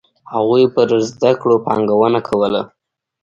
هغوی 0.33 0.63
پر 0.73 0.89
زده 1.09 1.31
کړو 1.41 1.55
پانګونه 1.65 2.19
کوله. 2.27 2.61